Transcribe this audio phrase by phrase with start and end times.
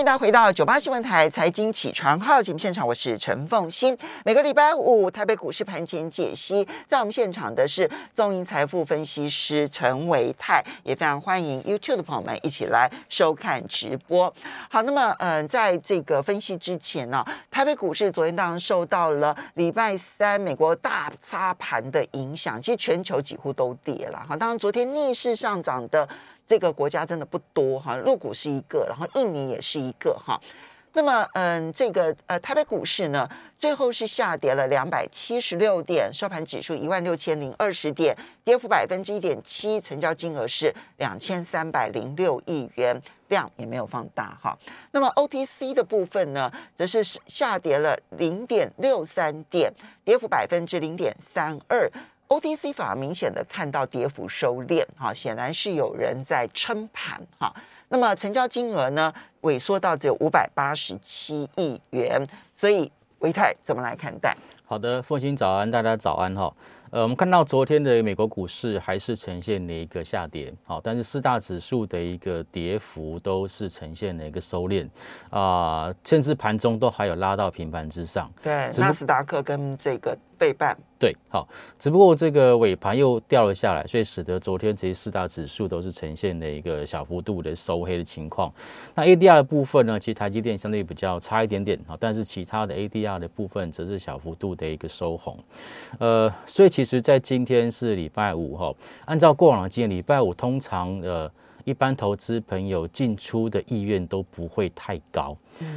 [0.00, 3.94] 迎大家回到九八新闻台财经起床号节目现场，我是陈凤欣。
[4.24, 14.32] 每个礼拜五台北股市盘前解析，在我们现场的是中银财富分析师陈维泰，也非常欢迎 YouTube 的朋友们一起来收看直播。
[14.70, 24.24] 好，那么嗯，在这个分析之前呢，台北股市昨天当然受到了礼拜三美国大沙盘的影响，其实全球几乎都跌了。
[24.26, 26.08] 哈，当然昨天逆势上涨的。
[26.50, 30.36] 这个国家真的不多哈，入股是一个，然后印尼也是一个哈。
[30.94, 44.58] 那么，嗯，这个呃，台北股市呢，最后是下跌了两百七十六点，收盘指数一万六千零二十点，跌幅百分之一点七，成交金额是两千三百零六亿元，量也没有放大哈。
[44.90, 49.72] 那么 OTC 的部分呢，则是下跌了零点六三点，
[50.04, 51.88] 跌幅百分之零点三二。
[52.30, 57.52] OTC 反而明显的看到跌幅收敛，哈，显然是有人在撑盘，哈。
[57.88, 62.24] 那么成交金额呢，萎缩到只有五百八十七亿元，
[62.56, 62.88] 所以
[63.18, 64.36] 维泰怎么来看待？
[64.64, 66.54] 好的，凤欣早安，大家早安，哈。
[66.90, 74.88] 呃，我们看到昨天的美国股市还是呈现了一个下跌，好，但是四大指数的一个跌幅都是呈现了一个收敛，
[75.30, 78.30] 啊，甚至盘中都还有拉到平盘之上。
[78.40, 80.16] 对，纳斯达克跟这个。
[80.40, 81.46] 背半对，好，
[81.78, 88.50] 只不过这个尾盘又掉了下来，所以使得昨天这些四大指数都是呈现了一个小幅度的收黑的情况。
[88.94, 95.38] 那 ADR 的部分呢，其实台积电相对比较差一点点啊，但是其他的 ADR 的部分则是小幅度的一个收红。
[95.98, 98.74] 呃，所以其实，在今天是礼拜五哈，
[99.04, 101.30] 按照过往的经验，礼拜五通常呃。
[101.64, 105.36] 一般投资朋友进出的意愿都不会太高，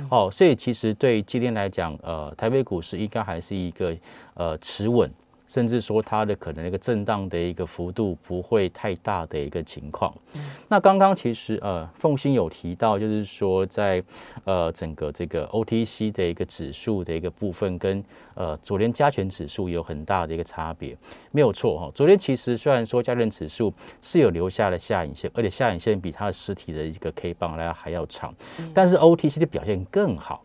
[0.10, 3.96] 哦，所以其实对今天来讲，呃，台北股市应该还是一个
[4.36, 5.10] 呃持稳。
[5.54, 10.12] 甚至说它的可能一个震荡的一个幅度不会太大的一个情况。
[10.68, 14.04] 那刚刚其实呃，凤鑫有提到，就是说在
[14.46, 20.98] 呃整个这个 OTC 的一个指数的一个部分，跟呃昨天加权指数有很大的一个差别，
[21.30, 21.92] 没有错哈。
[21.94, 23.72] 昨天其实虽然说加权指数
[24.02, 28.34] 是有留下了下影线，而且下影线比它的实体的一个 K 棒来还要长，
[28.74, 30.43] 但是 OTC 的表现更好。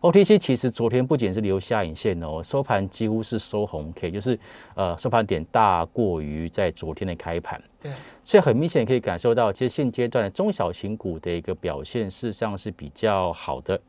[0.00, 4.38] OTC 其实昨天不仅是留下影线哦，收盘几乎是收红 K，就是
[4.74, 7.60] 呃收盘点大过于在昨天的开盘。
[7.80, 7.92] 对，
[8.24, 13.80] 所以很明显可以感受到，其实现阶段的中小型股的一个表现事实上是比较好的，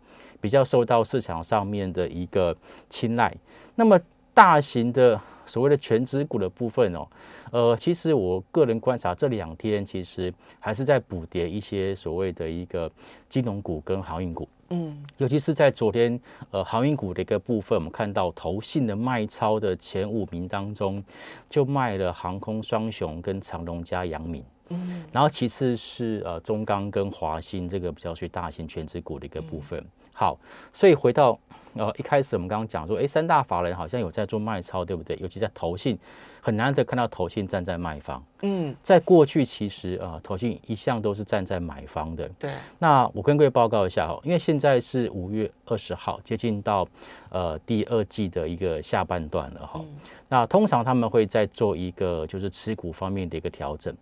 [0.41, 2.55] 比较受到市场上面的一个
[2.89, 3.33] 青睐。
[3.75, 3.99] 那么
[4.33, 7.07] 大型的所谓的全指股的部分哦，
[7.51, 12.91] 呃，其实我个人观察这两天其实还是在补跌一些所谓的一个
[13.29, 14.47] 金融股跟航运股。
[14.69, 16.19] 嗯，尤其是在昨天，
[16.51, 21.03] 呃，航运股的一个部分，我们看到投信的卖超的前五名当中，
[21.49, 29.83] 就卖了航空双雄跟长隆加阳明，嗯，然后其次是呃中钢跟华兴这个比较属于大型全职股的一个部分。
[30.19, 30.35] 好，
[30.73, 31.37] 所以回到
[31.75, 35.15] 呃一开始我们刚刚讲说，哎，三大法人好像有在做卖超，对不对？
[35.21, 35.97] 尤其在投信。
[36.39, 42.25] 很难得看到投信站在卖方，嗯，在过去其实呃，投信一向都是站在买方的。
[42.39, 46.87] 对，那我跟各位报告一下哈，因为现在是五月二十号，接近到
[47.31, 49.83] 呃第二季的一个下半段了哈。
[50.29, 53.93] 那通常他们会在做一个就是持股方面的一个调整。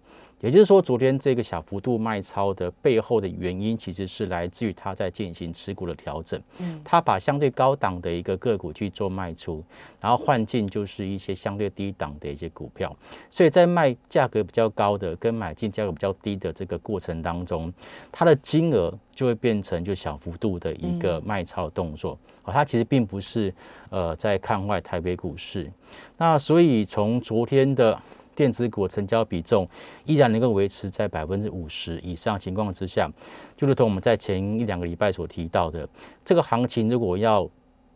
[0.46, 6.40] 也就是说，昨天这个小幅度卖超的背后的原因，其实是来自于他在进行持股的调整。
[6.60, 9.64] 嗯，他把相对高档的一个个股去做卖出，
[10.00, 12.96] 然后换进就是一些相对低档的一些股票。
[13.28, 17.74] 所以在卖价格比较高的跟买进价格比较低的这个过程当中，
[18.12, 22.16] 它的金额就会变成就小幅度的一个卖超动作。
[22.44, 23.52] 哦，它其实并不是
[23.90, 25.72] 呃在看坏台北股市。
[26.18, 28.00] 那所以从昨天的。
[28.36, 29.68] 电子股成交比重
[30.04, 33.10] 依然能够维持在百分之五十以上情况之下，
[33.56, 35.88] 就如同我们在前一两个礼拜所提到的，
[36.24, 37.50] 这个行情如果要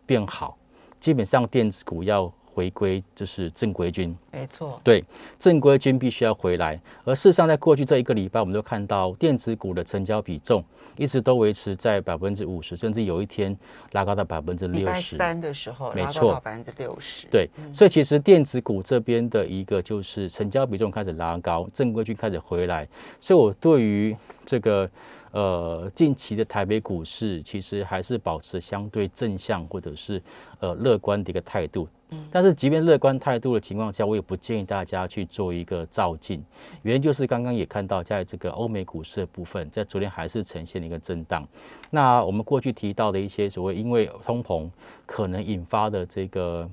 [0.06, 0.58] 变好，
[1.00, 2.34] 基本上电子股要。
[2.54, 5.04] 回归就是正规军，没错，对，
[5.38, 6.80] 正规军必须要回来。
[7.04, 10.64] 而事实上，在过去这一个礼拜，我们都看到电子股的成交比重
[10.98, 13.56] 一直都维持在百分之五十，甚至有一天
[13.94, 15.16] 拉高到百分之六十。
[15.16, 17.28] 三的时候，没错，百分之六十。
[17.32, 22.88] 对，所以其实电子股这边的一个就是成交比重开始拉高，正规军开始回来。
[23.20, 24.90] 所以我对于这个。
[25.32, 30.22] 呃，近期的台北股市其实还是保持相对正向或者是
[30.60, 31.88] 呃乐观的一个态度。
[32.32, 36.44] 但是即便乐观态度的情况下，我也不建议大家去做一个照进。
[36.82, 41.48] 原因就是刚刚也看到，在这个欧美股市的部分，在昨天还是呈现了一个震荡。
[41.92, 44.68] 那我们过去提到的一些所谓因为通膨
[45.06, 46.68] 可能引发的这个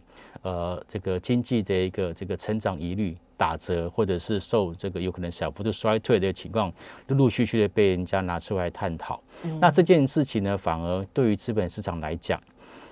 [0.46, 6.72] 呃这个经济的一个这个成长疑虑打折，或者是受这个有可能小幅度衰退的情况，
[7.08, 9.20] 陆陆续续的被人家拿出来探讨。
[9.60, 12.40] 那这件事情呢，反而对于资本市场来讲，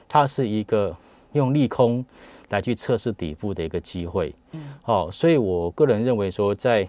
[0.08, 0.96] 它是一个
[1.32, 2.04] 用利空
[2.48, 4.34] 来去测试底部的一个机会。
[4.50, 6.88] 嗯，好，所以我个人认为说在。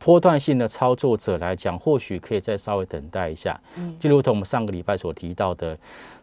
[0.00, 5.76] 波段性的操作者来讲，或许可以再稍微等待一下，嗯，就如同我们上个礼拜所提到的，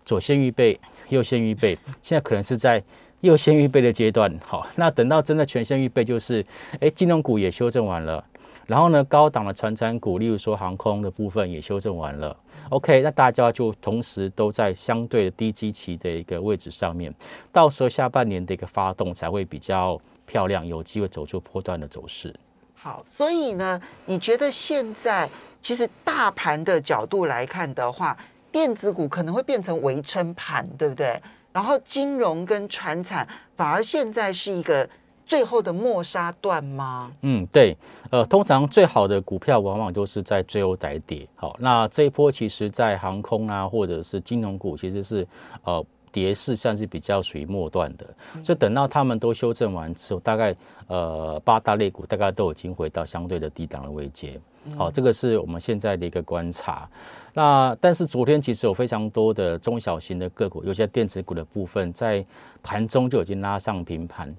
[0.06, 0.80] 左先预备，
[1.10, 2.82] 右先预备，现在可能是在
[3.26, 6.46] 又先预备的阶段，好，那等到真的全线预备，就是，
[6.80, 8.24] 哎，金融股也修正完了，
[8.68, 12.38] 然后呢，高档的传产股，例如说航空的部分也修正完了
[12.70, 17.12] ，OK，那大家就同时都在相对的低基期的一个位置上面，
[17.52, 22.32] 到时候下半年的一个发动才会比较漂亮，有机会走出波段的走势。
[22.76, 25.28] 好，所以呢，你觉得现在
[25.64, 28.16] 其实大盘的角度来看的话，
[28.52, 31.20] 电子股可能会变成围撑盘，对不对？
[31.56, 33.26] 然后金融跟船产
[33.56, 34.88] 反而现在是一个
[35.26, 37.10] 最后的末杀段吗？
[37.22, 37.78] 嗯，对，
[38.12, 41.26] 呃，通常最好的股票往往都是在最后再跌。
[41.36, 45.26] 好，那这一波其实，在航空啊，或者是金融股，其实是
[45.64, 45.82] 呃。
[46.12, 48.08] 跌势算是比较属于末段的，
[48.42, 50.56] 就等到他们都修正完之后，大概
[50.88, 54.40] 呃八大类股大概都已经回到相对的低档的位阶。
[54.78, 56.90] 好，这个是我们现在的一个观察。
[57.34, 62.26] 那但是昨天其实有非常多的中小型的个股，有些电子股的部分在
[62.64, 64.34] 盘中就已经拉上平盘。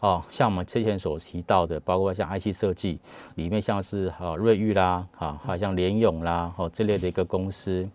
[0.00, 2.98] 哦，像我们之前所提到的，包括像 IC 设计
[3.34, 7.86] 里面，像是啊瑞昱啦，啊，好像联咏啦，哦这类的一个公司，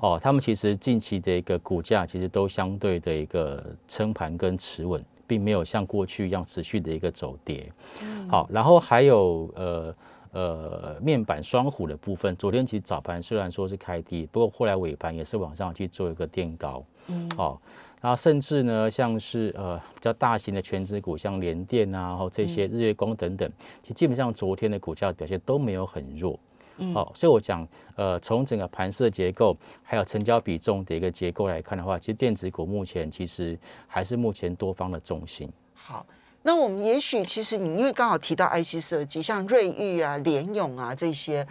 [0.00, 7.70] 哦，他们其实近期的一个股价其实都相对的一个撑盘跟持稳，并没有像过去一样持续的一个走跌。
[8.28, 9.94] 好，然后还有呃。
[10.32, 17.60] 呃，面板双虎的部分，昨天其实早盘虽然说是开低，不过后来尾盘也是往上去做一个垫高，嗯，好，
[18.00, 23.50] 然后甚至呢，像是呃比较大型的全职股，像联电啊，然后这些日月光等等，
[23.82, 26.38] 其实基本上昨天的股价表现都没有很弱，
[26.76, 27.66] 嗯，好，所以我讲，
[27.96, 35.50] 呃，从整个盘势结构还有成交比重的一个结构来看的话，其实电子股目前其实还是目前多方的重心。
[35.74, 36.06] 好。
[36.42, 41.46] 那我们也许其实你因为刚好提到 IC 设计，像瑞昱啊、联咏啊这些，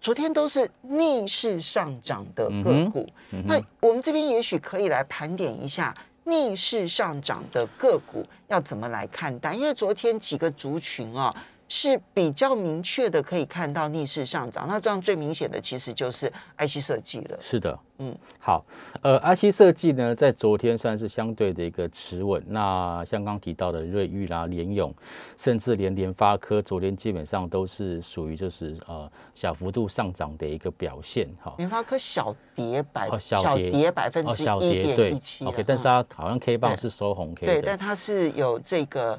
[0.00, 3.08] 昨天都是逆势上涨的个股。
[3.46, 11.34] 那我们这边也许可以来盘点一下逆势上涨的个股要怎么来看待，因为昨天几个族群啊。
[11.68, 14.66] 是比较明确的，可以看到逆势上涨。
[14.68, 17.38] 那这样最明显的其实就是 IC 设计了。
[17.40, 18.64] 是的，嗯，好，
[19.02, 22.42] 呃，IC 设计呢，在昨天算是相对的一个持稳。
[22.46, 24.94] 那像刚提到的瑞昱啦、联咏，
[25.38, 31.28] 甚至连联发科，昨天基本上都是属于就是呃小幅度上涨的一个表现。
[31.42, 39.18] 哈，联发科小跌百小跌百分之一点一七，OK，但是它好像 K 棒是收红 K 对，但它是有这个。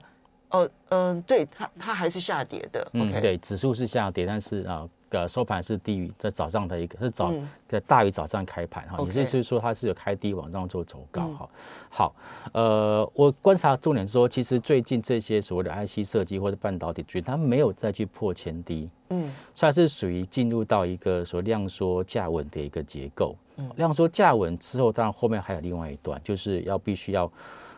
[0.49, 2.87] 哦，嗯，对，它它还是下跌的。
[2.93, 7.33] 嗯，对，指数是下跌，但是啊，呃收盘是低于在早上的一个是早
[7.67, 11.49] 在大于早上开盘哈，也就是说它是有开低往上做走高哈。
[11.89, 12.15] 好，
[12.53, 23.35] 呃，我观察重点说，其实最近这些所谓的 IC 设计或者半导体区，它没有再去破前低，嗯，算是属于进入到一个说量缩价稳的一个结构。
[23.57, 27.31] 嗯，量缩价稳之后，当然后面还有另外一段，就是要必须要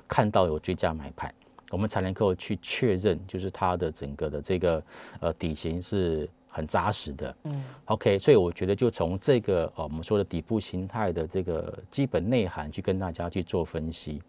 [0.07, 1.31] 看到有追加买盘。
[1.69, 4.83] 我们才能够去确认，就是它的整个的这个
[5.19, 7.35] 呃底型是很扎实的。
[7.43, 14.21] 嗯，OK，所以我觉得就从这个呃我们说的底部形态的这个基本内涵去跟大家去做分析。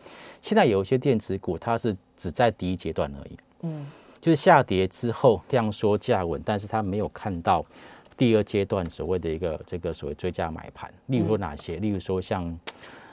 [0.42, 3.38] 现在有一些电子股，它是只在第一阶段而已。
[3.62, 3.87] 嗯，
[4.21, 7.64] 就是下跌之后量缩价稳，但是它没有看到
[8.18, 10.92] 第二阶段所谓的一个这个所谓追加买盘。
[11.06, 11.76] 例如说哪些？
[11.76, 12.58] 例如说像。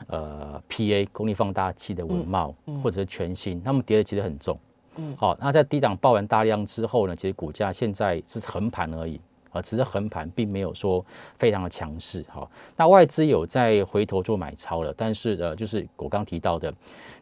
[0.08, 4.60] 呃，P A 功率放大器的文茂，或者是全新，他们跌的其实很重。
[4.98, 9.20] 嗯，好，那在低档爆完大量之后呢，其实股价现在是横盘而已，
[9.52, 11.04] 啊，只是横盘，并没有说
[11.40, 12.22] 非常的强势。
[12.24, 16.72] 哈，那外资有在回头做买超了，但是呃，就是我刚提到的，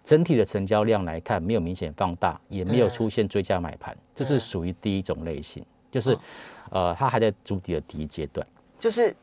[0.03, 6.17] 整体的成交量来看，没有明显放大，也没有出现追加买盘，这是属于第一种类型，就是
[6.73, 8.45] 呃，它还在筑底的第一阶段，
[8.79, 9.15] 就是。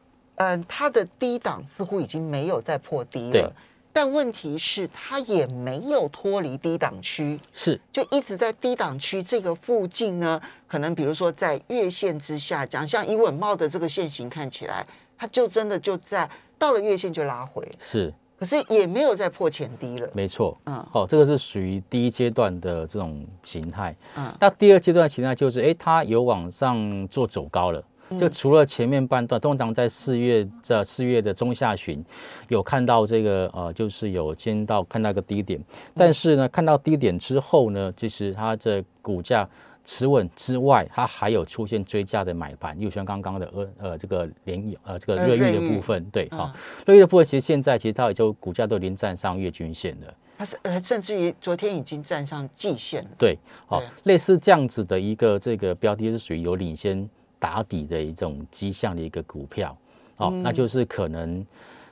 [0.43, 3.53] 嗯，它的低档似乎已经没有再破低了，
[3.93, 10.41] 但问题是它也没有脱离低档区，是就一直在低档区这个附近呢。
[10.67, 14.87] 可能比如说在月线之下讲，像以稳茂的这个线型看起来，
[15.19, 16.27] 它就真的就在
[16.59, 17.71] 到了月线就拉回。
[17.79, 20.09] 是可是也没有再破前低了。
[20.15, 23.95] 没错，嗯哦，这个是属于第一阶段的这种形态。
[24.17, 27.85] 嗯那第二阶段形态就是，哎，它有往上做走高了。
[28.19, 32.05] 就除了前面半段，通常在四月这四月的中下旬，
[32.49, 35.63] 有看到这个呃，就是有见到看到一个低点，
[35.95, 39.49] 但是呢，看到低点之后呢，其实它的股价
[39.91, 46.55] 持稳之外，它还有出现追加的买盘，又像刚刚的呃呃这个联益呃这个瑞玉的部分，对嗯哈，
[46.87, 50.15] 热议的部分其实现在其实它也就股价都已经站上月均线了。
[50.39, 53.11] 它是呃，甚至于昨天已经站上季线了。
[53.19, 59.77] 对，好、对类似这样子的一个这个标的是属于有领先打底的一种迹象的一个股票，
[60.19, 61.45] 哦，那就是可能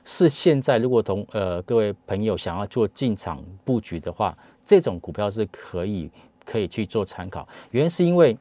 [0.05, 6.09] 是现在如果同呃各位朋友想要做进场布局的话，这种股票是可以
[6.49, 7.47] 可以去做参考。
[7.71, 8.35] 原因是因为，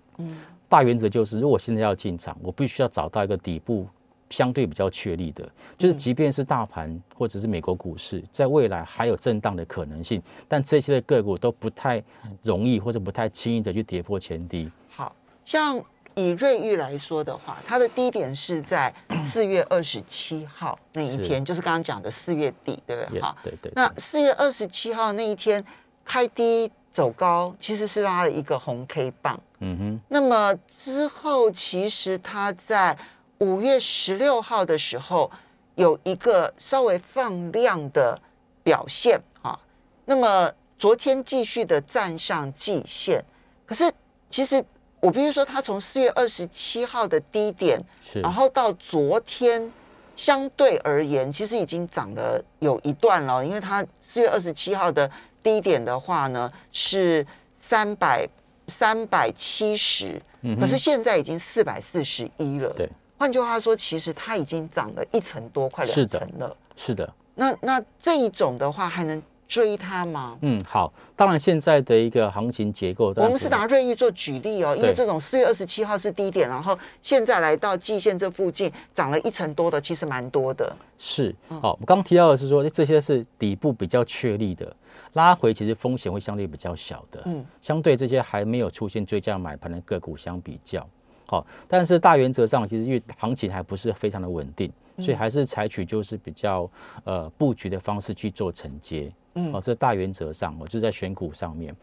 [0.68, 3.86] 大原则就是，如果现在要进场，我必须要找到一个底部
[4.30, 5.46] 相对比较确立的，
[5.76, 12.02] 就是即便是大盘或者是美国股市，在未来还有震荡的可能性，但这些的个股都不太
[12.42, 14.70] 容易或者不太轻易的去跌破前低。
[14.90, 15.82] 好像
[16.14, 18.92] 以瑞昱来说的话，它的低点是在
[19.32, 23.16] 四月二十七号那一天，就是刚刚讲的四月底，对不对？
[23.16, 25.64] 也好，对对，那四月二十七号那一天
[26.04, 29.38] 开低走高，其实是拉了一个红 K 棒。
[29.60, 32.96] 嗯哼，那么之后，其实它在
[33.38, 35.30] 五月十六号的时候
[35.74, 38.20] 有一个稍微放量的
[38.62, 39.58] 表现啊。
[40.04, 43.24] 那么昨天继续的站上季线，
[43.66, 43.92] 可是
[44.30, 44.64] 其实
[45.00, 49.72] 我必须说，它从四月二十七号的低点，是然后到昨天，
[50.16, 55.08] 相对而言，其实已经涨了有一段了，因为它四月二十七号的
[55.48, 57.26] 低点的话呢是
[57.56, 58.28] 三百
[58.66, 60.20] 三百七十，
[60.60, 62.70] 可是现在已经四百四十一了。
[62.76, 62.86] 对，
[63.16, 66.54] 换句话说，其实它已经涨了一层多，快两层了。
[66.76, 67.10] 是的。
[67.34, 70.36] 那那这一种的话，还能追它吗？
[70.42, 74.94] 嗯，好，当然现在的一个行情结构，我们是拿瑞昱做举例哦，因为对。
[74.94, 80.76] 这种四月二十七号是低点，然后现在来到季线这附近涨了一成多的，其实蛮多的。
[80.98, 81.60] 是嗯。
[81.62, 84.76] 好，我刚刚提到的是说，诶这些是底部比较确立的，
[85.14, 90.86] 拉回其实风险会相对比较小的，嗯，相对这些还没有出现追加买盘的个股相比较，
[91.26, 96.68] 好，但是大原则上其实因为行情还不是非常的稳定，嗯所以还是采取就是比较
[97.04, 101.74] 呃布局的方式去做承接，嗯哦，这大原则上，我就在选股上面。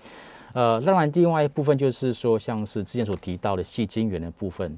[0.53, 4.77] 呃，当然，另外一部分就是说，像是之前所提到的细晶圆的部分，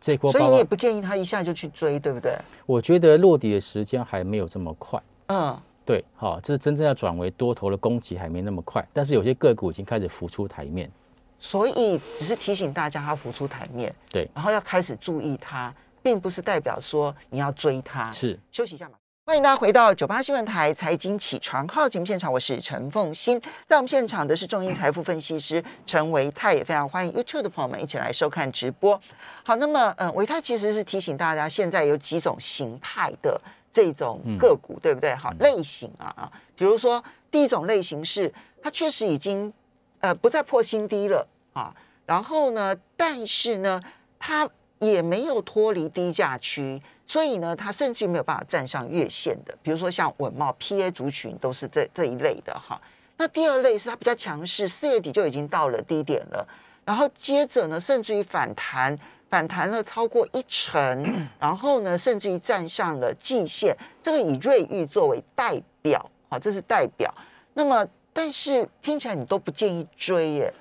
[0.00, 2.34] 这一波所以你也不建议他一下就去追，对不对？
[2.64, 5.02] 我觉得落底的时间还没有这么快。
[5.26, 10.90] 嗯，对，好、这是真正要转为多头的攻击还没那么快，但是有些个股已经开始浮出台面。
[11.38, 18.10] 所以只是提醒大家它浮出台面，对，然后要开始注意它，并不是代表说你要追它。
[18.10, 18.94] 是，休息一下嘛。
[19.28, 23.38] 欢迎大家回到九八新闻台财经起床号节目现场，我是陈凤欣。
[23.66, 28.98] 在我们现场的是中英财富分析师陈维泰，也非常欢迎 YouTube 的朋友们一起来收看直播。
[29.44, 33.38] 好，那么嗯，维泰其实是提醒大家，现在有几种形态的
[33.70, 35.14] 这种个股，对不对？
[35.14, 38.32] 好，类型啊啊，比如说第一种类型是
[38.62, 39.52] 它确实已经
[40.00, 41.70] 呃不再破新低了啊，
[42.06, 43.78] 然后呢，但是呢，
[44.18, 52.80] 它也没有脱离低价区，所以呢，它甚至于没有办法站上月线的，比如说像稳茂、PA 族群都是这这一类的哈。
[53.16, 56.46] 那第二类是它比较强势，四月底就已经到了低点了，
[56.84, 58.96] 然后接着呢，甚至于反弹，
[59.28, 61.04] 反弹了超过一成，
[61.40, 67.12] 然后呢，甚至于站上了季线，这个以瑞昱作为代表，好，这是代表。
[67.54, 70.54] 那么，但是听起来你都不建议追耶，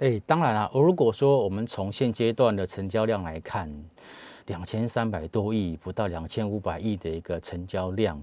[0.00, 3.70] 哎，当然啦，如果说我们从现阶段的成交量来看，
[4.46, 8.22] 两千三百多亿，不到两千五百亿的一个成交量，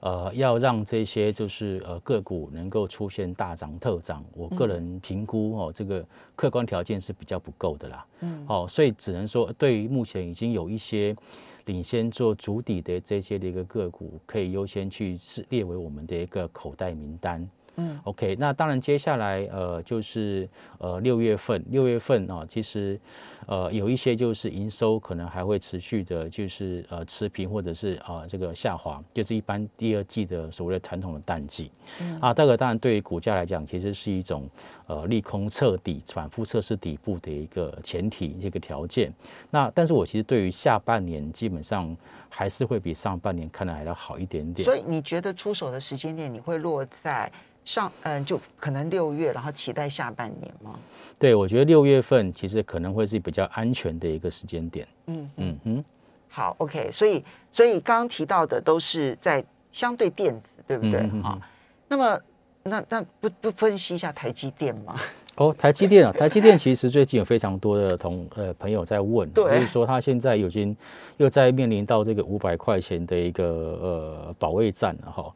[0.00, 6.04] 呃，要让这些就是呃个股能够出现大涨特涨，我个人评估哦，这个
[6.36, 8.06] 客观条件是比较不够的啦。
[8.20, 11.16] 嗯，哦，所以只能说，对于目前已经有一些
[11.64, 17.48] 领先做主底的这些的一个个股，可以优先去是列为我们的一个口袋名单。
[17.76, 20.48] 嗯，OK，那当然接下来呃就是
[20.78, 23.00] 呃六月份，六月份啊、其实
[23.46, 31.70] 呃有一些就是营收可能还会持续的，就是呃持平或者是啊、这个下滑，就是一般第二季的所谓的传统的淡季。
[32.00, 34.48] 嗯啊，这个当然对于股价来讲，其实是一种
[34.86, 39.12] 呃利空彻底、反复测试底部的一个前提、一个条件。
[39.50, 41.96] 那但是我其实对于下半年基本上
[42.28, 44.64] 还是会比上半年看的还要好一点点。
[44.64, 47.30] 所以你觉得出手的时间点你会落在
[47.64, 50.78] 上嗯，就可能六月，然后期待下半年吗？
[51.18, 54.86] 对，我觉得六月份其实可能会是比较安全的一个时间点。
[55.06, 55.84] 嗯嗯哼，
[56.28, 61.38] 好，OK，所以所以刚刚提到的都是在相对电子，对不对啊？
[61.86, 62.20] 那么
[62.64, 64.96] 那那不不分析一下台积电吗？
[65.36, 70.76] 哦，台积电啊，台积电其实最近有非常多的同呃朋友在问，对就是说他现在已经
[71.16, 73.44] 又在面临到这个五百块钱的一个
[73.80, 75.32] 呃保卫战了哈。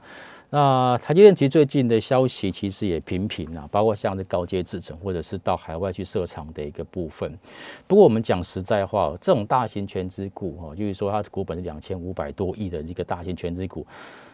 [0.50, 7.36] 那台积电其实最近的消息其实也频频啊，包括像是高阶制程或者是到海外去设厂的一个部分。
[7.86, 13.84] 不过我们讲实在话，这种大型全资股哈，就是说它的股本是两千五百多亿的一个大型全资股，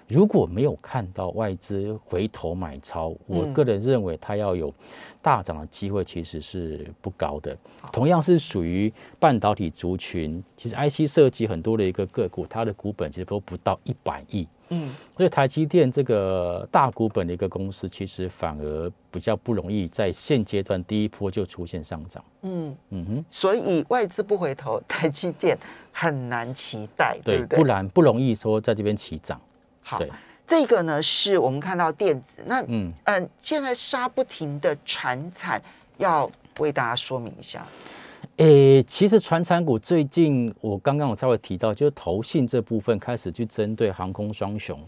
[0.07, 4.73] 如果没有看到外资回头买超，我个人认为它要有
[5.23, 7.57] 大涨的机会其实是不高的。
[7.91, 14.47] 同样是属于半导体族群，其实 IC 设计很多的一个个股，它的股本其实都不到一百亿。
[14.75, 22.25] 嗯，所以台积电这个大股本的一个公司，其实反而比较不容易在现阶段第一波就出现上涨。
[22.41, 25.57] 嗯，嗯哼，所以外资不回头，台积电
[25.93, 27.59] 很难期待，对对，不对？
[27.59, 29.39] 不然不容易说在这边起涨。
[29.83, 30.11] 好对，
[30.47, 35.61] 这个呢是我们看到电子，那嗯，嗯、现在杀不停的船产，
[35.99, 37.67] 要为大家说明一下。
[38.39, 44.79] 诶、其实传产股最近我刚刚我稍微提到，就是投信这部分开始去针对航空双雄。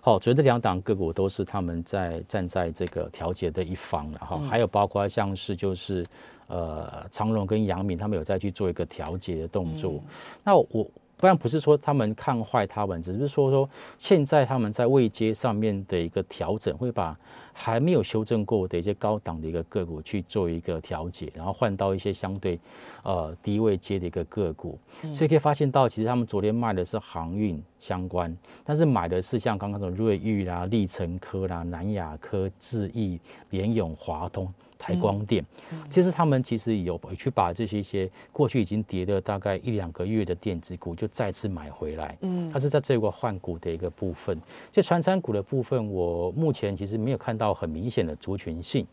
[0.00, 6.04] 好，所以这两档个股都是他们在站在这个调节的一方了哈，还有包括像是就是
[6.46, 10.00] 呃长荣跟阳明，他们有在去做一个调节的动作。
[10.42, 17.14] 那我不然不是说他们看坏他们，只是说说现在他们在位阶上面的一个调整，会把
[17.52, 22.58] 还没有修正过的一些高档的一个个股去做一个调节，然后换到一些相对
[23.02, 24.78] 呃低位阶的一个个股，
[25.12, 28.34] 所以可以发现到，其实他们昨天卖的是航运相关，
[28.64, 34.50] 但是买的是像刚刚的瑞昱啦、立成科啦、南亚科、智毅、联永、华通。
[34.80, 35.44] 台光电，
[35.90, 42.16] 其实他们其实有去把这些一些过去已经跌了大概一两个月的电子股，就再次买回来。
[42.22, 44.34] 嗯它是在这个换股的一个部分。
[44.72, 48.86] 所以传产股的部分，我目前其实没有看到很明显的族群性。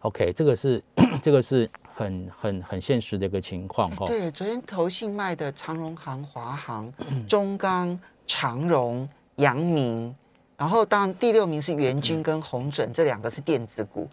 [0.00, 0.82] OK，这个是
[1.22, 4.06] 这个是很很很现实的一个情况哈。
[4.06, 6.92] 对，昨天投信卖的长荣行、华航、
[7.26, 10.14] 中钢、长荣、阳明，
[10.58, 14.06] 然后当然第六名是元军跟红准，这两个是电子股。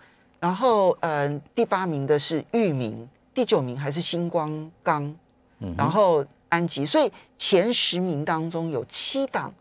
[0.43, 5.15] 然后，嗯、第八名的是裕民，第九名还是星光钢，
[5.59, 9.53] 嗯然后安吉，所以前十名当中有七档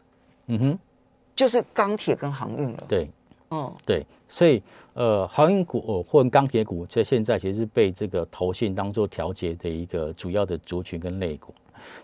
[0.47, 0.79] 嗯哼，
[1.37, 2.85] 就是钢铁跟航运了。
[2.89, 3.09] 对。
[3.51, 4.61] 嗯，对，所以
[4.95, 11.55] 呃，航运股呃或钢铁股，在现在其实是被这个投信当做调节的一个主要的族群跟类股，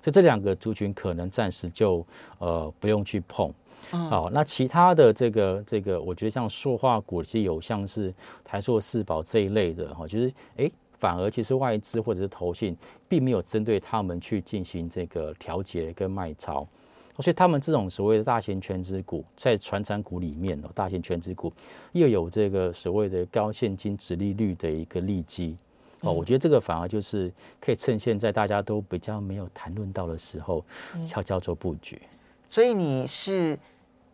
[0.05, 2.07] 所以这两个族群可能暂时就
[2.39, 3.53] 呃不用去碰。
[3.93, 8.13] 嗯好，那其他的这个这个，我觉得像塑化股，其实有像是
[8.45, 12.77] 台塑、四宝这一类的哈，就是诶，反而其实外资或者是投信，
[13.09, 16.67] 并没有针对他们去进行这个调节跟卖超，
[17.19, 21.53] 所以他们这种所谓的大型全资股，在传产股里面哦，大型全资股
[21.93, 25.57] 又有这个所谓的高现金值利率的一个利基。
[26.01, 27.29] 哦，我觉得这个反而就是
[27.61, 30.65] 可以趁现在大家都比较没有谈论到的时候，
[31.05, 32.01] 悄悄做布局。
[32.49, 33.59] 所以你是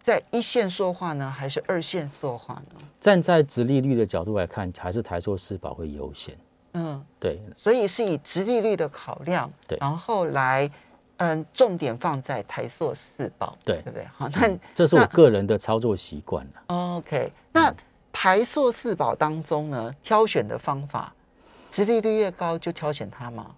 [0.05, 2.87] 在一线说话呢，还是二线说话呢？
[3.01, 6.37] 站在直利率的角度来看，还是台塑四宝会优先。
[6.75, 10.71] 嗯，对，所以是以直利率的考量，对然后来，
[11.17, 14.05] 嗯，重点放在台塑四宝，对对不对？
[14.15, 16.63] 好，那、这是我那个人的操作习惯了。
[16.67, 17.75] OK，那
[18.13, 21.15] 台塑四宝当中呢，挑选的方法，
[21.71, 23.55] 直利率越高就挑选它吗？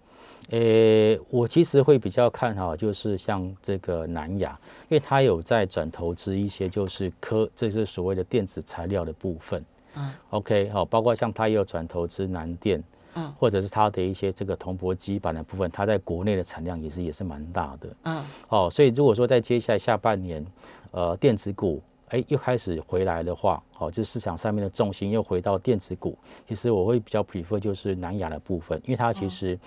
[0.49, 4.57] 呃，我其实会比较看好，就是像这个南亚，
[4.87, 9.63] 因为它有在转投资一些就是科，这是所谓的电子材料的部分。
[9.95, 12.81] 嗯，OK，好，包括像它也有转投资南电，
[13.15, 17.89] 嗯或者是它的一些这个铜箔基板的部分，它在国内的产量也是也是蛮大的。
[18.03, 20.45] 嗯哦，所以如果说在接下来下半年，
[20.91, 26.17] 呃，电子股哎又开始回来的话，哦，就是市场上面的重心又回到电子股，
[26.47, 29.59] 其实我会比较 prefer 就是南亚的部分，因为它其实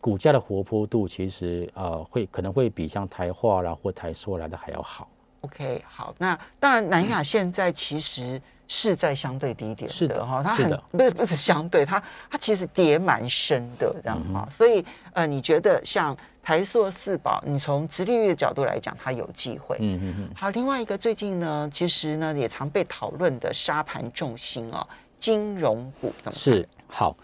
[0.00, 5.08] 股价的活泼度其实呃会可能会比像台化啦或台塑来的还要好。
[5.46, 24.86] ，OK，好，那当然南亚现在其实是在相对低点是的哈，它很是不是不是相对，它它其实跌蛮深的这样嗯哈，所以呃，你觉得像台塑四宝，你从直利率的角度来讲，它有机会，嗯嗯嗯，好，另外一个最近呢，其实呢也常被讨论的沙盘重心哦，
[25.18, 27.16] 金融股怎么是好。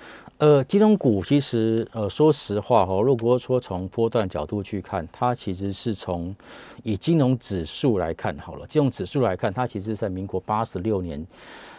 [0.43, 6.35] 呃，金融股其实呃，说实话哈、哦，如果说从波段角度去看，它其实是从
[6.83, 8.67] 以金融指数来看好了。
[8.67, 11.25] 金融指数来看，它其实在民国八十六年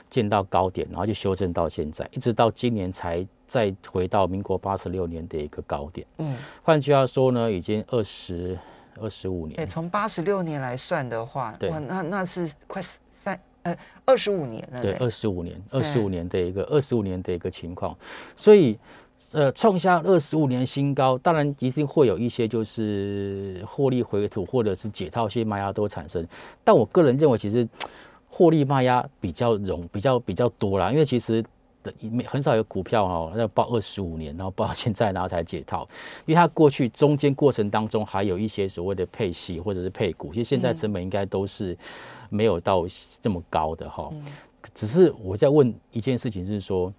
[0.09, 6.07] 见到高点，然后就修正到现在，一直到今年才再回到民国八十六年的一个高点。
[6.19, 8.57] 嗯换句话说呢，已经二十
[8.97, 12.93] 二十五对，年，从八十六年来算的话，对哇，那那是快三
[13.63, 14.97] 呃二十五年了对，呢。
[15.01, 17.97] 二十五年，二十五年的一个二十五年的一个情况，
[18.35, 18.77] 所以。
[19.31, 26.23] 呃，创下二十五年新高，当然一定会有一些就是获利回吐或者是解套些卖压都产生，
[26.63, 27.67] 但我个人认为，其实
[28.29, 31.49] 获利卖压比较容比较比较多啦，因为其实的
[31.99, 35.87] 没很少有股票哈、要报二十五年，然后报到现在然后才解套，
[36.25, 41.77] 因为它过去中间过程当中还有一些所谓的配息或者是配股，其实现在成本应该都是
[42.29, 42.85] 没有到
[43.21, 44.11] 这么高的哈、
[44.73, 46.93] 只是我在问一件事情，是说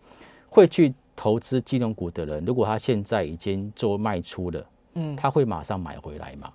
[0.49, 6.53] 会去投资金融股的人，如果他现在已经做卖出了，嗯，他会马上买回来吗？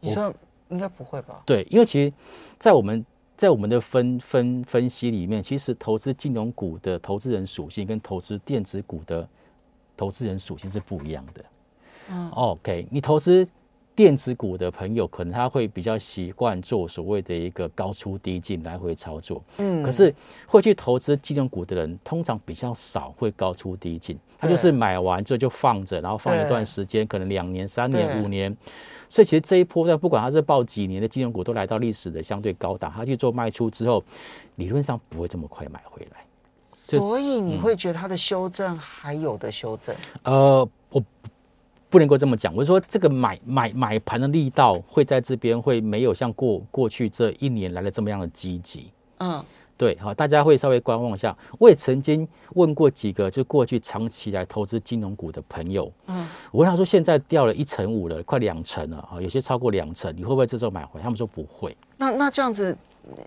[0.00, 0.32] 你说
[0.68, 1.42] 应该不会吧？
[1.44, 2.12] 对，因为其实，
[2.58, 3.04] 在我们
[3.38, 9.26] 在我们的分分分析里面，其实投资金融股的投资人属性跟投资电子股的
[9.96, 11.44] 投资人属性是不一样的。
[12.10, 13.46] 嗯 OK，你投资
[13.98, 19.42] 电子股的朋友，可能他会比较习惯做所谓的一个高出低进来回操作。
[19.56, 20.14] 嗯可是
[20.46, 28.56] 会去投资金融股的人，通常比较少会高出低进，他就是买完之后就放着，然后放一段时间，可能两年、三年、五年。
[29.08, 34.04] 所以其实这一波在不管他是报几年的金融股，都来到历史的相对高档，他去做卖出之后，
[34.54, 36.24] 理论上不会这么快买回来。
[36.86, 39.92] 所以嗯你会觉得它的修正还有的修正？
[40.22, 41.02] 呃，我
[41.90, 48.92] 不不能够这么讲，我是说这个买买买盘的力道会在这边会没有像过过去这一年来的这么样的积极。
[49.18, 49.44] 嗯
[49.76, 51.36] 对，好，大家会稍微观望一下。
[51.58, 61.00] 我也曾经问过几个就过去长期来投资金融股的朋友，嗯，我问他说现在掉了一成五了，快两成了啊，有些超过两成，你会不会这时候买回？
[61.00, 61.76] 他们说不会。
[61.96, 62.76] 那那这样子，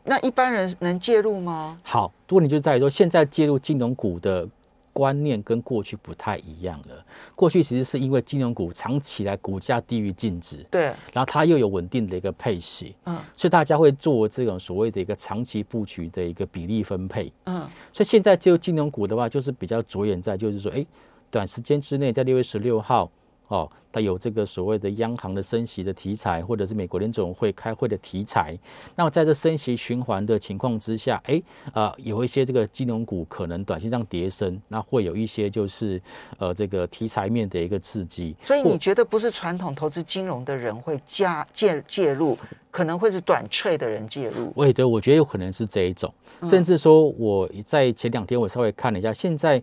[0.05, 1.77] 那一般人能介入吗？
[1.83, 4.47] 好，问题就在于说，现在介入金融股的
[4.93, 7.05] 观念跟过去不太一样了。
[7.35, 17.31] 过去其实是因为金融股长期来股价低于净值，对，然后它又有稳定的一个配息，嗯所以大家会做这种所谓的一个长期布局的一个比例分配。
[17.45, 20.85] 嗯所以现在就金融股的话，就是比较着眼在就是说，哎，
[21.29, 23.09] 短时间之内，在六月十六号，
[23.51, 28.57] 哦，它有这个所谓的央行的升息的题材，或者是美国联总会开会的题材。
[28.95, 31.41] 那么在这升息循环的情况之下，哎，
[31.73, 36.01] 呃，有一些这个金融股可能短线上跌升，那会有一些就是
[36.37, 38.33] 呃这个题材面的一个刺激。
[38.41, 42.37] 所以你觉得不是传统投资金融的人会加介介入，
[42.71, 44.53] 可能会是短脆的人介入。
[44.55, 46.09] 我也对，我觉得有可能是这一种，
[46.45, 49.61] 甚至说我在前两天我稍微看了一下，现在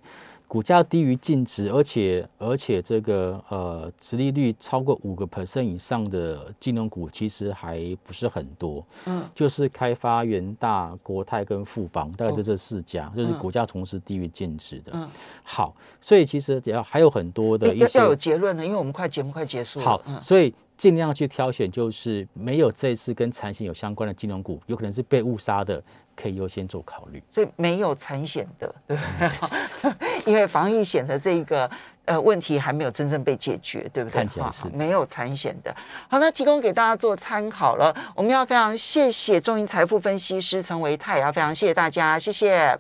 [0.49, 14.93] 股价低于净值，而且而且这个呃，殖利率超过五个 percent 以上的金融股其实还不是很多，嗯，就是开发、元大、国泰跟富邦，大概就这四家，就是股价同时低于净值的。
[14.95, 15.07] 嗯。
[15.45, 19.85] 好，所以其实只要还有很多的一些有结论了，因为我们快节目快结束了。
[19.85, 20.21] 好，嗯。
[20.23, 25.83] 所以尽量去挑选，就是没有这次跟产险有相关的金融股，有可能是被误杀的，
[26.21, 27.23] 可以优先做考虑。
[27.33, 29.93] 所以没有产险的，对不对？
[30.27, 31.71] 因为防疫险的这一个
[32.05, 34.15] 呃问题还没有真正被解决，对不对？
[34.15, 35.75] 好看起来是好没有产险的。
[36.09, 37.95] 好，那提供给大家做参考了。
[38.17, 42.79] 我们要非常谢谢中银财富分析师陈维泰，也要非常谢谢大家，谢谢。